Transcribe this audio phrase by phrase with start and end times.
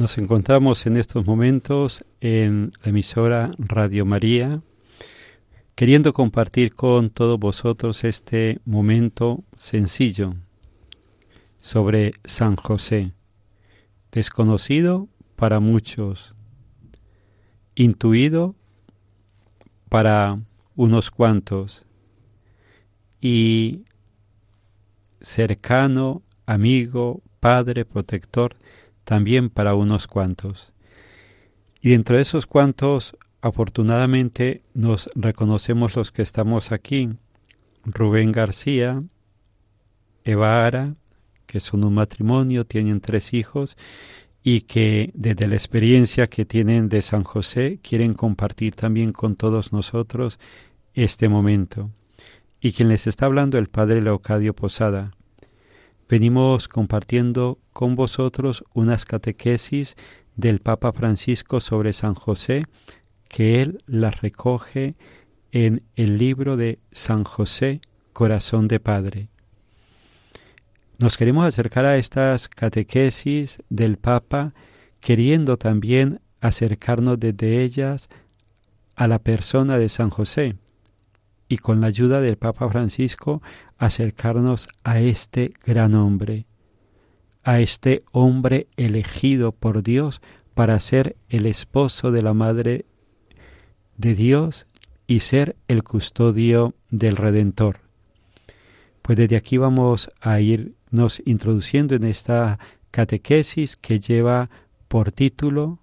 [0.00, 4.62] Nos encontramos en estos momentos en la emisora Radio María,
[5.74, 10.36] queriendo compartir con todos vosotros este momento sencillo
[11.60, 13.12] sobre San José,
[14.10, 15.06] desconocido
[15.36, 16.34] para muchos,
[17.74, 18.54] intuido
[19.90, 20.40] para
[20.76, 21.84] unos cuantos
[23.20, 23.84] y
[25.20, 28.56] cercano, amigo, padre, protector,
[29.10, 30.72] también para unos cuantos.
[31.80, 37.10] Y dentro de esos cuantos, afortunadamente, nos reconocemos los que estamos aquí.
[37.84, 39.02] Rubén García,
[40.22, 40.94] Eva Ara,
[41.46, 43.76] que son un matrimonio, tienen tres hijos
[44.44, 49.72] y que desde la experiencia que tienen de San José quieren compartir también con todos
[49.72, 50.38] nosotros
[50.94, 51.90] este momento.
[52.60, 55.16] Y quien les está hablando, el Padre Leocadio Posada.
[56.10, 59.94] Venimos compartiendo con vosotros unas catequesis
[60.34, 62.64] del Papa Francisco sobre San José,
[63.28, 64.96] que él las recoge
[65.52, 67.80] en el libro de San José,
[68.12, 69.28] Corazón de Padre.
[70.98, 74.52] Nos queremos acercar a estas catequesis del Papa,
[74.98, 78.08] queriendo también acercarnos desde ellas
[78.96, 80.56] a la persona de San José
[81.50, 83.42] y con la ayuda del Papa Francisco
[83.76, 86.46] acercarnos a este gran hombre,
[87.42, 90.22] a este hombre elegido por Dios
[90.54, 92.86] para ser el esposo de la Madre
[93.96, 94.68] de Dios
[95.08, 97.80] y ser el custodio del Redentor.
[99.02, 102.60] Pues desde aquí vamos a irnos introduciendo en esta
[102.92, 104.50] catequesis que lleva
[104.86, 105.80] por título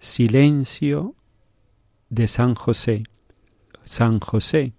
[0.00, 1.14] Silencio
[2.08, 3.04] de San José.
[3.84, 4.72] San José,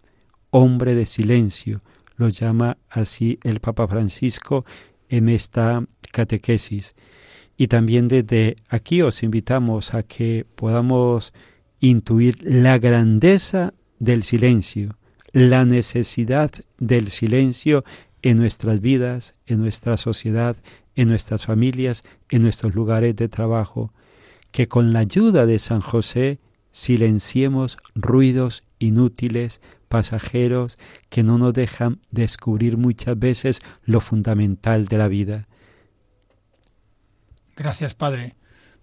[0.55, 1.81] hombre de silencio,
[2.15, 4.63] lo llama así el Papa Francisco
[5.09, 6.95] en esta catequesis.
[7.57, 11.33] Y también desde aquí os invitamos a que podamos
[11.81, 14.95] intuir la grandeza del silencio,
[15.33, 17.83] la necesidad del silencio
[18.21, 20.55] en nuestras vidas, en nuestra sociedad,
[20.95, 23.91] en nuestras familias, en nuestros lugares de trabajo,
[24.51, 26.39] que con la ayuda de San José
[26.71, 29.61] silenciemos ruidos inútiles,
[29.95, 35.47] pasajeros, que no nos dejan descubrir muchas veces lo fundamental de la vida.
[37.55, 38.35] Gracias, Padre.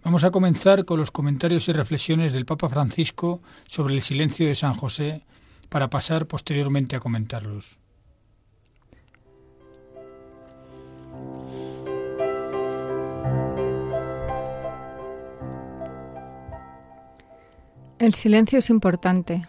[0.03, 4.55] Vamos a comenzar con los comentarios y reflexiones del Papa Francisco sobre el silencio de
[4.55, 5.27] San José,
[5.69, 7.77] para pasar posteriormente a comentarlos.
[17.99, 19.47] El silencio es importante.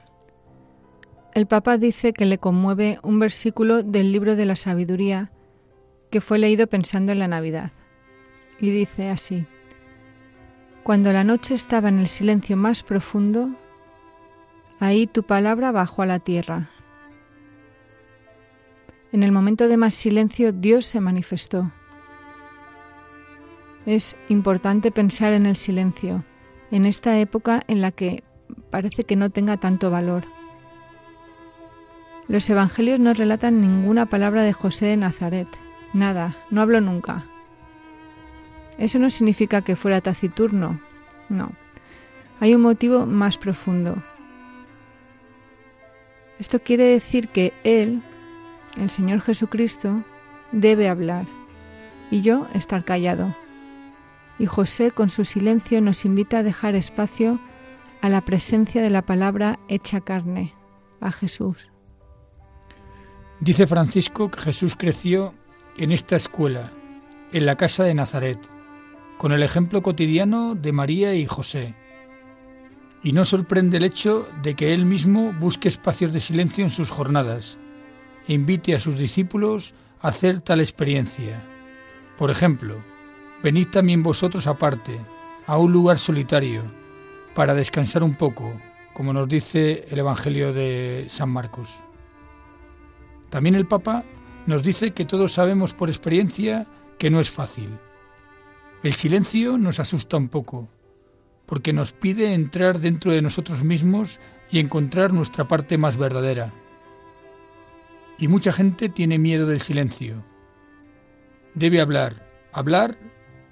[1.33, 5.31] El Papa dice que le conmueve un versículo del libro de la sabiduría
[6.11, 7.71] que fue leído pensando en la Navidad.
[8.59, 9.47] Y dice así,
[10.83, 13.49] Cuando la noche estaba en el silencio más profundo,
[14.79, 16.69] ahí tu palabra bajó a la tierra.
[19.11, 21.71] En el momento de más silencio Dios se manifestó.
[23.87, 26.23] Es importante pensar en el silencio,
[26.69, 28.23] en esta época en la que
[28.69, 30.25] parece que no tenga tanto valor.
[32.27, 35.47] Los evangelios no relatan ninguna palabra de José de Nazaret.
[35.93, 37.25] Nada, no habló nunca.
[38.77, 40.79] Eso no significa que fuera taciturno.
[41.29, 41.51] No.
[42.39, 44.01] Hay un motivo más profundo.
[46.39, 48.01] Esto quiere decir que Él,
[48.77, 50.03] el Señor Jesucristo,
[50.51, 51.25] debe hablar
[52.09, 53.35] y yo estar callado.
[54.39, 57.39] Y José con su silencio nos invita a dejar espacio
[58.01, 60.53] a la presencia de la palabra hecha carne,
[60.99, 61.72] a Jesús.
[63.43, 65.33] Dice Francisco que Jesús creció
[65.75, 66.71] en esta escuela,
[67.33, 68.39] en la casa de Nazaret,
[69.17, 71.75] con el ejemplo cotidiano de María y José.
[73.03, 76.89] Y no sorprende el hecho de que él mismo busque espacios de silencio en sus
[76.89, 77.57] jornadas
[78.29, 81.43] e invite a sus discípulos a hacer tal experiencia.
[82.17, 82.77] Por ejemplo,
[83.43, 85.01] venid también vosotros aparte,
[85.47, 86.61] a un lugar solitario,
[87.35, 88.53] para descansar un poco,
[88.93, 91.83] como nos dice el Evangelio de San Marcos.
[93.33, 94.03] También el Papa
[94.45, 96.67] nos dice que todos sabemos por experiencia
[96.99, 97.79] que no es fácil.
[98.83, 100.69] El silencio nos asusta un poco,
[101.47, 104.19] porque nos pide entrar dentro de nosotros mismos
[104.51, 106.53] y encontrar nuestra parte más verdadera.
[108.19, 110.23] Y mucha gente tiene miedo del silencio.
[111.55, 112.99] Debe hablar, hablar,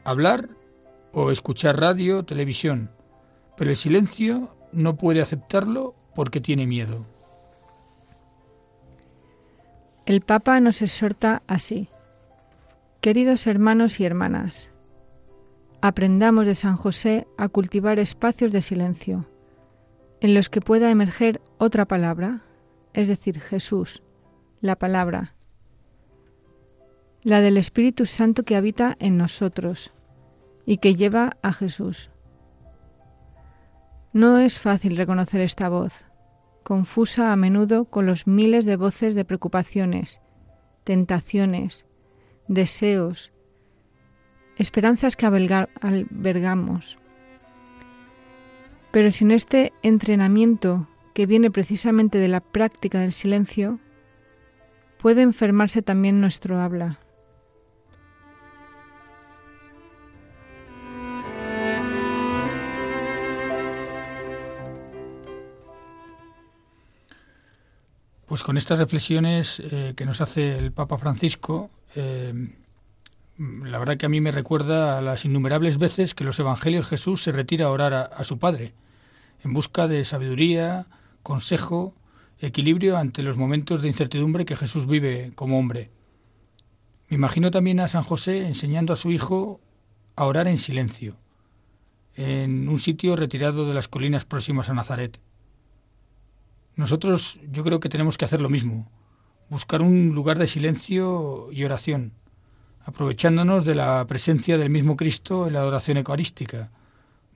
[0.03, 0.47] hablar
[1.11, 2.91] o escuchar radio, televisión,
[3.57, 7.10] pero el silencio no puede aceptarlo porque tiene miedo.
[10.11, 11.87] El Papa nos exhorta así.
[12.99, 14.69] Queridos hermanos y hermanas,
[15.81, 19.29] aprendamos de San José a cultivar espacios de silencio,
[20.19, 22.41] en los que pueda emerger otra palabra,
[22.91, 24.03] es decir, Jesús,
[24.59, 25.33] la palabra,
[27.23, 29.93] la del Espíritu Santo que habita en nosotros
[30.65, 32.11] y que lleva a Jesús.
[34.11, 36.03] No es fácil reconocer esta voz,
[36.63, 40.21] confusa a menudo con los miles de voces de preocupaciones,
[40.83, 41.85] tentaciones,
[42.47, 43.31] deseos,
[44.57, 46.99] esperanzas que albergamos.
[48.91, 53.79] Pero sin este entrenamiento que viene precisamente de la práctica del silencio,
[54.97, 56.99] puede enfermarse también nuestro habla.
[68.31, 72.33] Pues con estas reflexiones eh, que nos hace el Papa Francisco, eh,
[73.37, 77.23] la verdad que a mí me recuerda a las innumerables veces que los Evangelios Jesús
[77.23, 78.71] se retira a orar a, su Padre,
[79.43, 80.85] en busca de sabiduría,
[81.23, 81.93] consejo,
[82.39, 85.89] equilibrio ante los momentos de incertidumbre que Jesús vive como hombre.
[87.09, 89.59] Me imagino también a San José enseñando a su hijo
[90.15, 91.17] a orar en silencio,
[92.15, 95.19] en un sitio retirado de las colinas próximas a Nazaret.
[96.75, 98.89] Nosotros yo creo que tenemos que hacer lo mismo,
[99.49, 102.13] buscar un lugar de silencio y oración,
[102.85, 106.71] aprovechándonos de la presencia del mismo Cristo en la adoración eucarística,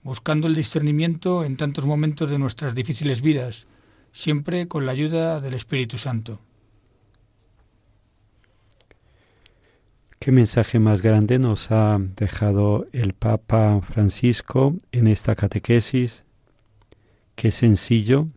[0.04, 3.68] buscando el discernimiento en tantos momentos de nuestras difíciles vidas,
[4.14, 6.40] siempre con la ayuda del Espíritu Santo.
[10.20, 16.24] ¿Qué mensaje más grande nos ha dejado el Papa Francisco en esta catequesis?
[17.36, 18.30] Qué sencillo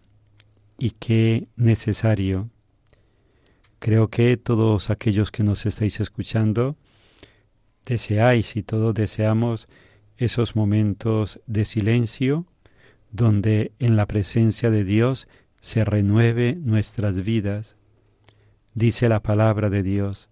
[0.79, 2.49] y qué necesario.
[3.81, 6.77] Creo que todos aquellos que nos estáis escuchando
[7.85, 9.69] deseáis y todos deseamos
[10.17, 12.47] esos momentos de silencio
[13.11, 15.29] donde en la presencia de Dios
[15.61, 17.77] se renueve nuestras vidas.
[18.75, 20.29] Dice la palabra de Dios,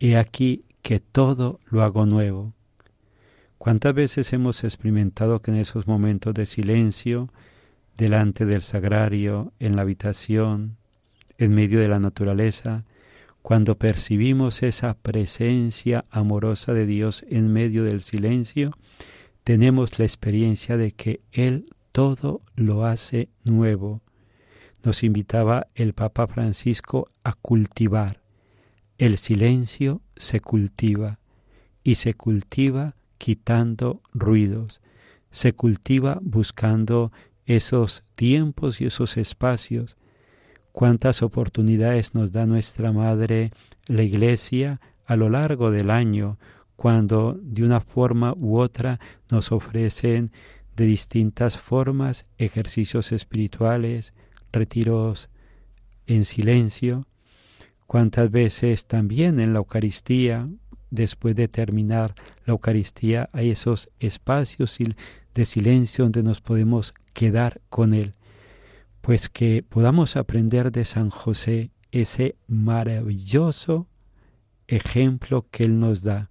[0.00, 2.52] He aquí que todo lo hago nuevo.
[3.58, 7.30] ¿Cuántas veces hemos experimentado que en esos momentos de silencio
[7.96, 10.76] delante del sagrario, en la habitación,
[11.38, 12.84] en medio de la naturaleza,
[13.42, 18.70] cuando percibimos esa presencia amorosa de Dios en medio del silencio,
[19.42, 24.00] tenemos la experiencia de que Él todo lo hace nuevo.
[24.84, 28.22] Nos invitaba el Papa Francisco a cultivar.
[28.98, 31.18] El silencio se cultiva
[31.82, 34.80] y se cultiva quitando ruidos,
[35.30, 37.10] se cultiva buscando
[37.46, 39.96] esos tiempos y esos espacios,
[40.72, 43.52] cuántas oportunidades nos da nuestra Madre,
[43.86, 46.38] la Iglesia, a lo largo del año,
[46.76, 48.98] cuando de una forma u otra
[49.30, 50.32] nos ofrecen
[50.76, 54.14] de distintas formas ejercicios espirituales,
[54.52, 55.28] retiros
[56.06, 57.06] en silencio,
[57.86, 60.48] cuántas veces también en la Eucaristía,
[60.90, 62.14] después de terminar
[62.46, 64.78] la Eucaristía, hay esos espacios
[65.34, 68.14] de silencio donde nos podemos quedar con Él.
[69.00, 73.88] Pues que podamos aprender de San José ese maravilloso
[74.68, 76.30] ejemplo que Él nos da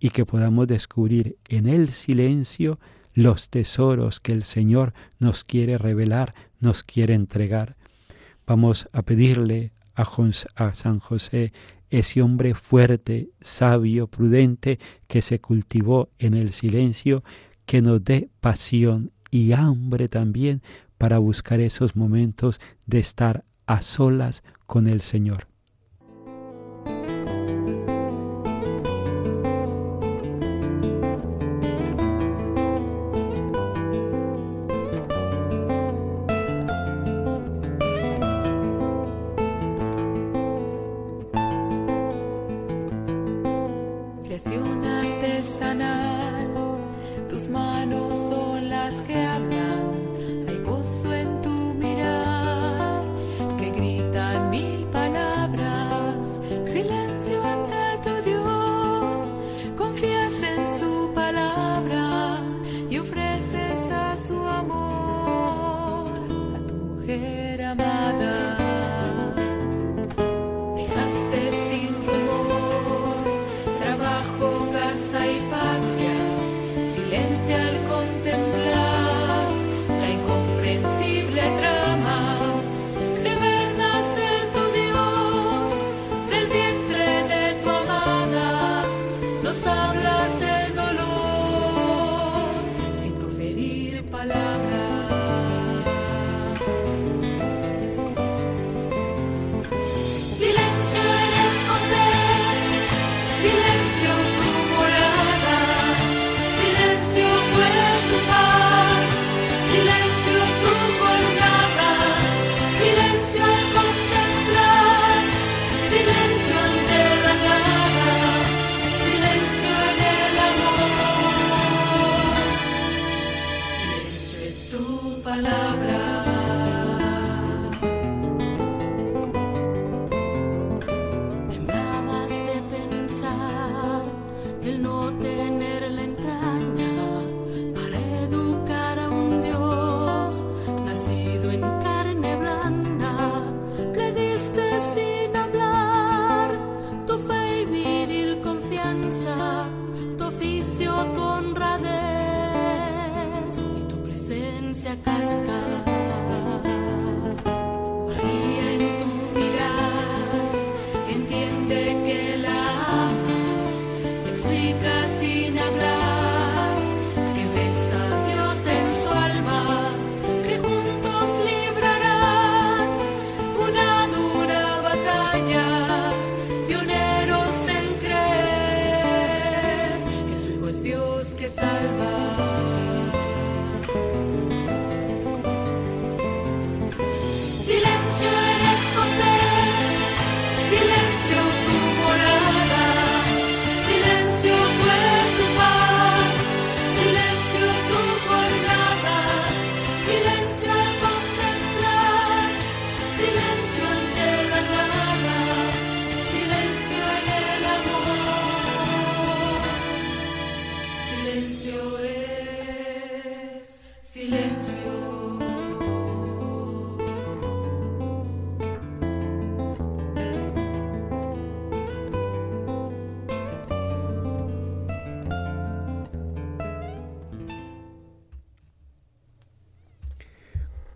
[0.00, 2.78] y que podamos descubrir en el silencio
[3.14, 7.76] los tesoros que el Señor nos quiere revelar, nos quiere entregar.
[8.46, 11.52] Vamos a pedirle a, San José
[11.90, 17.24] ese hombre fuerte, sabio, prudente, que se cultivó en el silencio,
[17.66, 20.62] que nos dé pasión y hambre también
[20.96, 25.46] para buscar esos momentos de estar a solas con el Señor.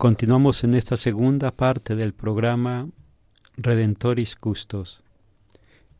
[0.03, 2.89] Continuamos en esta segunda parte del programa
[3.55, 5.01] Redentoris Custos.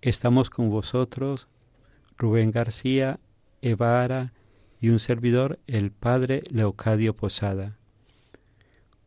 [0.01, 1.48] Estamos con vosotros,
[2.17, 3.22] Rubén García,
[3.62, 4.33] Eva Ara
[4.81, 7.77] y un servidor, el Padre Leocadio Posada.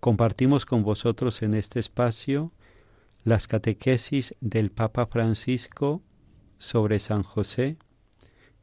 [0.01, 2.53] Compartimos con vosotros en este espacio
[3.23, 6.01] las catequesis del Papa Francisco
[6.57, 7.77] sobre San José,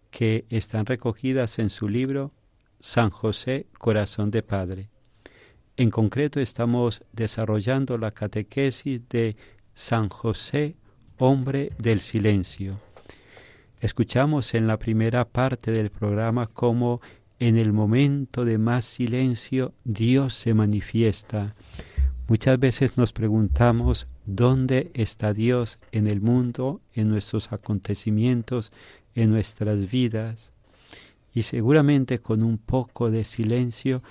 [0.09, 2.33] que están recogidas en su libro
[2.79, 4.92] San José, Corazón de Padre.
[5.75, 9.35] En concreto estamos desarrollando la catequesis de
[9.73, 10.75] San José,
[11.17, 12.79] hombre del silencio.
[13.81, 17.01] Escuchamos en la primera parte del programa cómo
[17.39, 21.55] en el momento de más silencio Dios se manifiesta.
[22.27, 28.71] Muchas veces nos preguntamos dónde está Dios en el mundo, en nuestros acontecimientos,
[29.15, 30.51] en nuestras vidas
[31.33, 34.03] y seguramente con un poco de silencio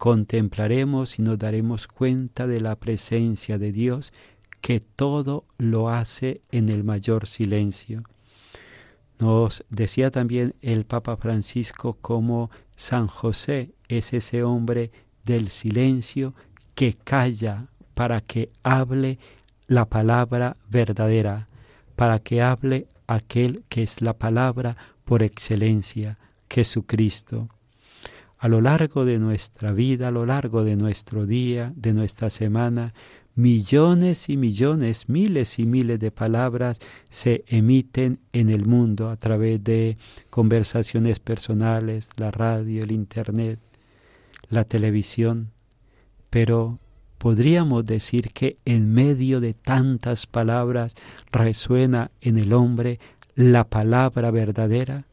[0.00, 4.14] contemplaremos y nos daremos cuenta de la presencia de Dios
[4.62, 8.02] que todo lo hace en el mayor silencio.
[9.18, 14.90] Nos decía también el Papa Francisco como San José es ese hombre
[15.26, 16.32] del silencio
[16.74, 19.18] que calla para que hable
[19.66, 21.48] la palabra verdadera,
[21.94, 26.16] para que hable aquel que es la palabra por excelencia,
[26.48, 27.50] Jesucristo
[28.40, 32.94] a lo largo de nuestra vida, a lo largo de nuestro día, de nuestra semana,
[33.34, 36.80] millones y millones, miles y miles de palabras
[37.10, 39.98] se emiten en el mundo a través de
[40.30, 43.60] conversaciones personales, la radio, el Internet,
[44.48, 45.50] la televisión.
[46.30, 46.78] Pero
[47.18, 50.94] podríamos decir que en medio de tantas palabras
[51.30, 53.00] resuena en el hombre
[53.34, 55.04] la palabra verdadera,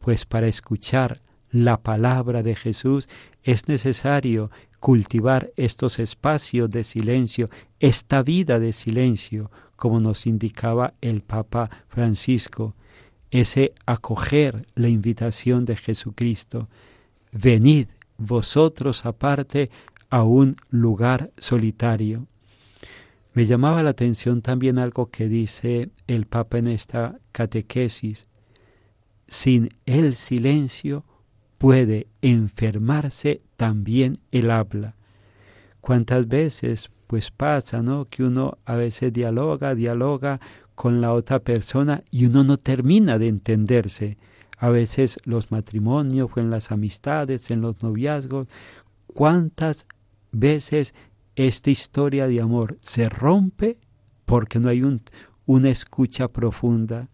[0.00, 1.18] pues para escuchar
[1.52, 3.08] la palabra de Jesús,
[3.44, 11.22] es necesario cultivar estos espacios de silencio, esta vida de silencio, como nos indicaba el
[11.22, 12.74] Papa Francisco,
[13.30, 16.68] ese acoger la invitación de Jesucristo.
[17.30, 19.70] Venid vosotros aparte
[20.10, 22.26] a un lugar solitario.
[23.34, 28.26] Me llamaba la atención también algo que dice el Papa en esta catequesis.
[29.28, 31.04] Sin el silencio
[31.62, 34.96] puede enfermarse también el habla.
[35.80, 37.84] ¿Cuántas veces pues pasa.
[38.10, 40.40] Que uno a veces dialoga, dialoga
[40.74, 44.18] con la otra persona y uno no termina de entenderse.
[44.58, 48.48] A veces los matrimonios, en las amistades, en los noviazgos,
[49.06, 49.86] ¿cuántas
[50.32, 50.94] veces
[51.36, 53.78] esta historia de amor se rompe
[54.24, 55.00] porque no hay un,
[55.46, 57.08] una escucha profunda?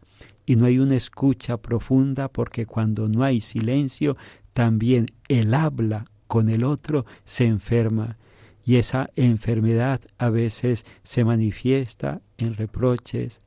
[0.48, 4.16] Y no hay una escucha profunda porque cuando no hay silencio,
[4.54, 8.16] también el habla con el otro se enferma
[8.64, 13.42] y esa enfermedad a veces se manifiesta en reproches,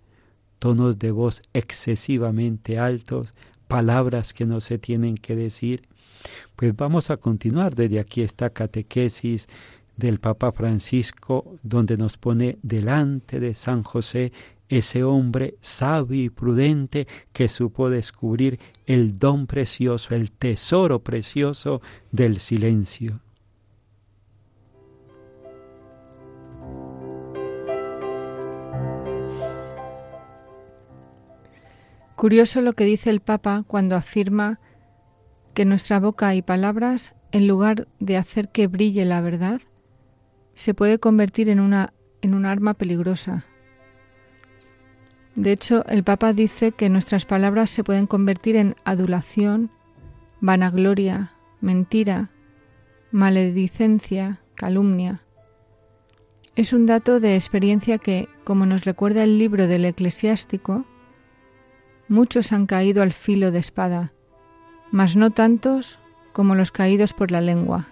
[0.60, 3.34] tonos de voz excesivamente altos,
[3.68, 5.88] palabras que no se tienen que decir.
[6.56, 9.48] Pues vamos a continuar desde aquí esta catequesis
[9.98, 14.32] del Papa Francisco, donde nos pone delante de San José
[14.72, 21.82] ese hombre sabio y prudente que supo descubrir el don precioso, el tesoro precioso
[22.12, 23.20] del silencio.
[32.16, 34.60] Curioso lo que dice el Papa cuando afirma
[35.54, 39.60] que nuestra boca y palabras, en lugar de hacer que brille la verdad,
[40.54, 43.46] se puede convertir en una en un arma peligrosa,
[45.36, 49.72] de hecho, el Papa dice que nuestras palabras se pueden convertir en adulación,
[50.42, 52.32] vanagloria, mentira,
[53.12, 55.22] maledicencia, calumnia.
[56.56, 60.84] Es un dato de experiencia que, como nos recuerda el libro del eclesiástico,
[62.10, 64.12] muchos han caído al filo de espada,
[64.92, 65.98] mas no tantos
[66.34, 67.88] como los caídos por la lengua.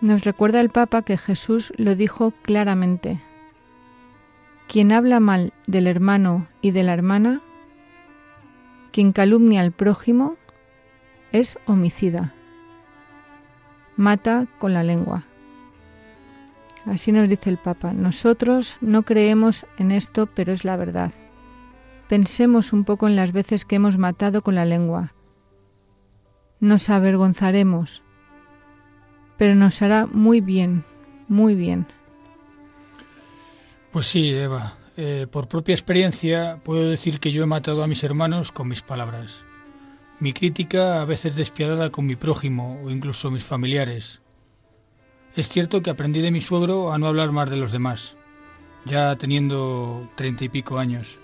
[0.00, 3.20] Nos recuerda el Papa que Jesús lo dijo claramente.
[4.68, 7.40] Quien habla mal del hermano y de la hermana,
[8.92, 10.36] quien calumnia al prójimo,
[11.32, 12.34] es homicida.
[13.96, 15.24] Mata con la lengua.
[16.84, 17.94] Así nos dice el Papa.
[17.94, 21.12] Nosotros no creemos en esto, pero es la verdad.
[22.06, 25.14] Pensemos un poco en las veces que hemos matado con la lengua.
[26.60, 28.02] Nos avergonzaremos,
[29.38, 30.84] pero nos hará muy bien,
[31.26, 31.86] muy bien.
[33.98, 34.74] Pues sí, Eva.
[34.96, 38.80] Eh, por propia experiencia puedo decir que yo he matado a mis hermanos con mis
[38.80, 39.42] palabras.
[40.20, 44.20] Mi crítica a veces despiadada con mi prójimo o incluso mis familiares.
[45.34, 48.16] Es cierto que aprendí de mi suegro a no hablar más de los demás,
[48.84, 51.18] ya teniendo treinta y pico años,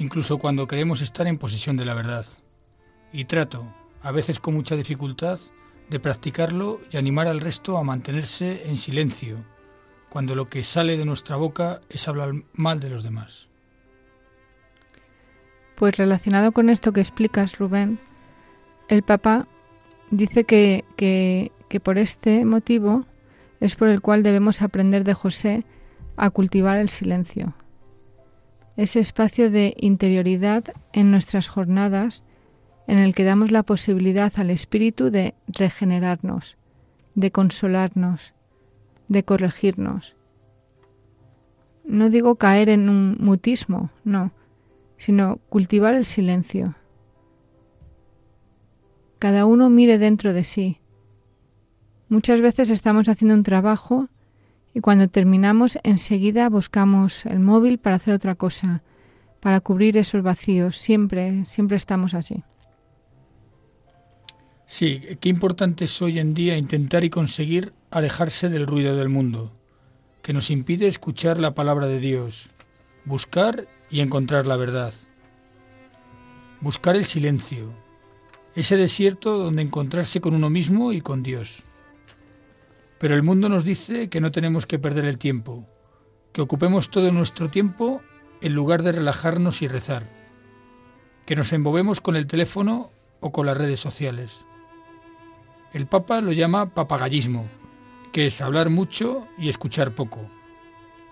[0.00, 2.26] incluso cuando queremos estar en posesión de la verdad.
[3.12, 3.64] Y trato,
[4.02, 5.38] a veces con mucha dificultad,
[5.88, 9.44] de practicarlo y animar al resto a mantenerse en silencio
[10.10, 13.48] cuando lo que sale de nuestra boca es hablar mal de los demás.
[15.76, 17.98] Pues relacionado con esto que explicas, Rubén,
[18.88, 19.46] el Papa
[20.10, 23.06] dice que, que, que por este motivo
[23.60, 25.64] es por el cual debemos aprender de José
[26.16, 27.54] a cultivar el silencio.
[28.76, 32.24] Ese espacio de interioridad en nuestras jornadas
[32.86, 36.56] en el que damos la posibilidad al Espíritu de regenerarnos,
[37.14, 38.34] de consolarnos,
[39.10, 40.16] de corregirnos.
[41.84, 44.30] No digo caer en un mutismo, no,
[44.96, 46.76] sino cultivar el silencio.
[49.18, 50.78] Cada uno mire dentro de sí.
[52.08, 54.08] Muchas veces estamos haciendo un trabajo
[54.72, 58.82] y cuando terminamos enseguida buscamos el móvil para hacer otra cosa,
[59.40, 60.76] para cubrir esos vacíos.
[60.76, 62.44] Siempre, siempre estamos así.
[64.70, 69.50] Sí, qué importante es hoy en día intentar y conseguir alejarse del ruido del mundo,
[70.22, 72.50] que nos impide escuchar la palabra de Dios,
[73.04, 74.94] buscar y encontrar la verdad.
[76.60, 77.72] Buscar el silencio,
[78.54, 81.64] ese desierto donde encontrarse con uno mismo y con Dios.
[83.00, 85.66] Pero el mundo nos dice que no tenemos que perder el tiempo,
[86.32, 88.02] que ocupemos todo nuestro tiempo
[88.40, 90.08] en lugar de relajarnos y rezar,
[91.26, 94.44] que nos embobemos con el teléfono o con las redes sociales.
[95.72, 97.46] El Papa lo llama papagallismo,
[98.12, 100.20] que es hablar mucho y escuchar poco.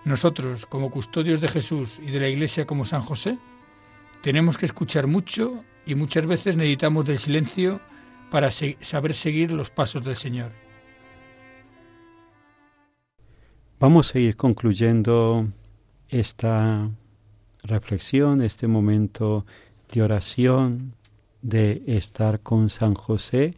[0.03, 3.37] Nosotros, como custodios de Jesús y de la Iglesia como San José,
[4.21, 7.79] tenemos que escuchar mucho y muchas veces necesitamos del silencio
[8.29, 10.51] para saber seguir los pasos del Señor.
[13.79, 15.47] Vamos a ir concluyendo
[16.09, 16.89] esta
[17.63, 19.45] reflexión, este momento
[19.93, 20.95] de oración,
[21.41, 23.55] de estar con San José,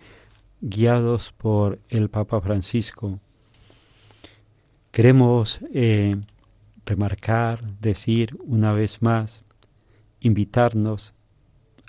[0.62, 3.20] guiados por el Papa Francisco.
[4.92, 6.16] Queremos eh,
[6.86, 9.44] remarcar, decir una vez más,
[10.20, 11.14] invitarnos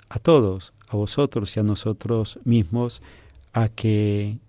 [0.09, 3.01] a todos, a vosotros y a nosotros mismos,
[3.53, 4.39] a que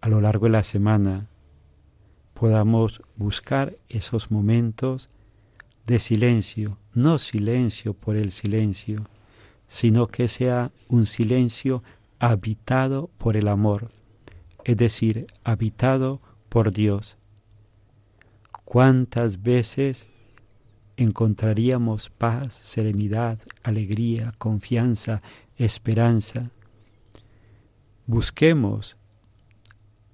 [0.00, 1.26] a lo largo de la semana
[2.34, 5.08] podamos buscar esos momentos
[5.86, 9.04] de silencio, no silencio por el silencio,
[9.68, 11.82] sino que sea un silencio
[12.18, 13.90] habitado por el amor,
[14.64, 17.16] es decir, habitado por Dios.
[18.64, 20.06] ¿Cuántas veces
[20.96, 25.22] encontraríamos paz, serenidad, alegría, confianza,
[25.56, 26.50] esperanza?
[28.06, 28.96] Busquemos,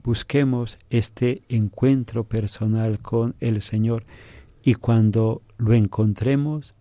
[0.02, 4.04] busquemos este encuentro personal con el Señor
[4.62, 6.74] y cuando lo encontremos,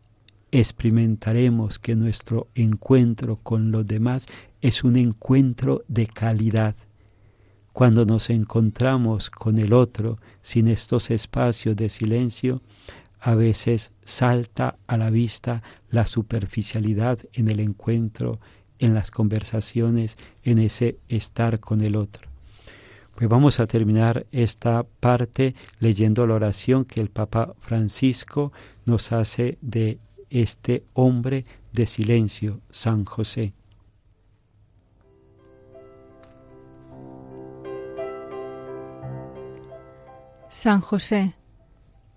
[0.54, 4.28] experimentaremos que nuestro encuentro con los demás
[4.62, 6.76] es un encuentro de calidad.
[7.74, 12.62] Cuando nos encontramos con el otro sin estos espacios de silencio,
[13.20, 18.39] a veces salta a la vista la superficialidad en el encuentro,
[18.78, 22.30] en las conversaciones, en ese estar con el otro.
[23.16, 28.52] Pues vamos a terminar esta parte leyendo la oración que el Papa Francisco
[28.86, 30.00] nos hace de
[30.41, 33.54] este hombre de silencio, San José.
[40.50, 41.36] San José,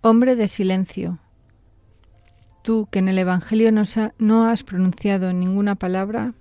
[0.03, 1.19] hombre de silencio,
[2.63, 3.71] tú que en el Evangelio
[4.19, 6.35] no has pronunciado ninguna palabra,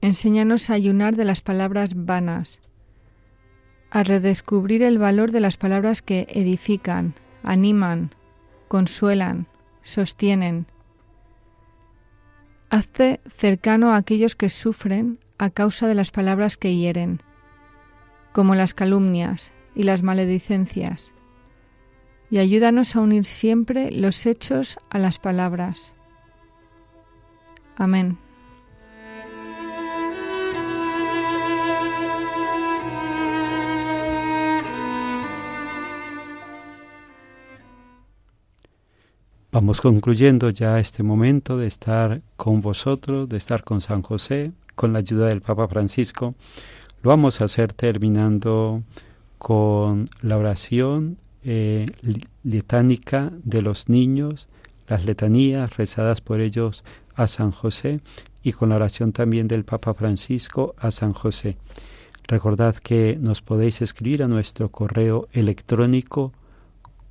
[0.00, 2.60] enséñanos a ayunar de las palabras vanas
[3.90, 8.14] a redescubrir el valor de las palabras que edifican, animan,
[8.68, 9.48] consuelan,
[9.82, 10.66] sostienen.
[12.70, 17.22] Hazte cercano a aquellos que sufren a causa de las palabras que hieren,
[18.32, 21.12] como las calumnias y las maledicencias,
[22.30, 25.92] y ayúdanos a unir siempre los hechos a las palabras.
[27.76, 28.18] Amén.
[39.52, 44.92] Vamos concluyendo ya este momento de estar con vosotros, de estar con San José, con
[44.92, 46.36] la ayuda del Papa Francisco.
[47.02, 48.84] Lo vamos a hacer terminando
[49.38, 51.86] con la oración eh,
[52.44, 54.46] letánica de los niños,
[54.86, 56.84] las letanías rezadas por ellos
[57.16, 58.02] a San José
[58.44, 61.56] y con la oración también del Papa Francisco a San José.
[62.28, 66.32] Recordad que nos podéis escribir a nuestro correo electrónico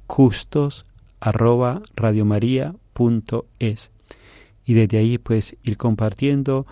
[0.08, 0.86] custos
[1.20, 3.92] arroba radiomaria.es
[4.66, 6.68] y desde ahí pues ir compartiendo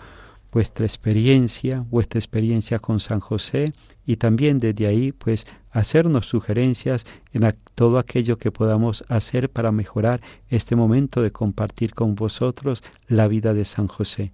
[0.52, 3.72] vuestra experiencia, vuestra experiencia con San José
[4.06, 10.20] y también desde ahí pues hacernos sugerencias en todo aquello que podamos hacer para mejorar
[10.48, 14.32] este momento de compartir con vosotros la vida de San José.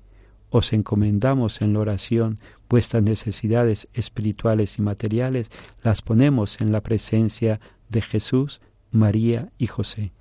[0.50, 5.50] Os encomendamos en la oración vuestras necesidades espirituales y materiales,
[5.83, 8.61] las ponemos en la presencia de Jesús,
[8.95, 10.13] María y José.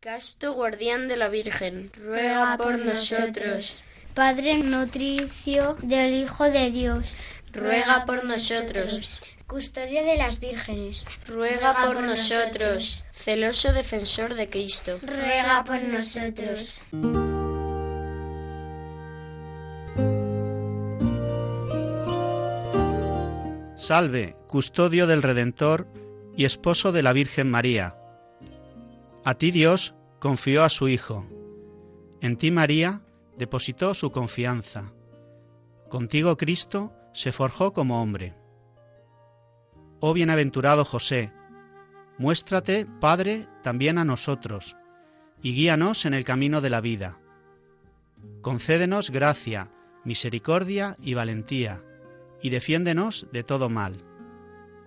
[0.00, 3.84] Casto guardián de la Virgen, ruega por nosotros.
[4.14, 7.14] Padre nutricio del Hijo de Dios,
[7.52, 9.20] ruega por nosotros.
[9.46, 13.04] Custodio de las vírgenes, ruega por nosotros.
[13.12, 16.80] Celoso defensor de Cristo, ruega por nosotros.
[23.76, 25.86] Salve, custodio del Redentor
[26.36, 27.96] y esposo de la Virgen María.
[29.24, 31.26] A ti Dios confió a su Hijo.
[32.20, 33.02] En ti María
[33.36, 34.92] depositó su confianza.
[35.88, 38.34] Contigo Cristo se forjó como hombre.
[40.00, 41.32] Oh bienaventurado José,
[42.18, 44.76] muéstrate, Padre, también a nosotros,
[45.42, 47.18] y guíanos en el camino de la vida.
[48.40, 49.70] Concédenos gracia,
[50.04, 51.82] misericordia y valentía,
[52.40, 54.04] y defiéndenos de todo mal.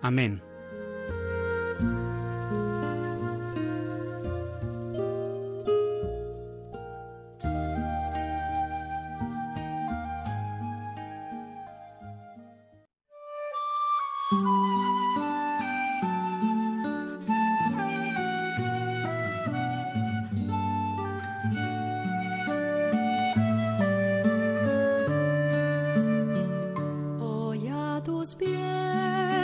[0.01, 0.41] Amén.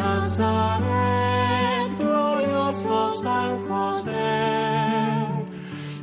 [0.00, 5.26] Nazaret, glorioso San José,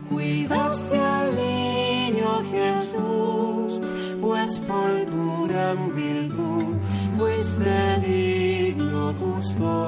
[0.10, 3.82] cuidaste al niño Jesús,
[4.22, 6.76] pues por tu gran virtud
[7.18, 9.87] fuiste digno custodio.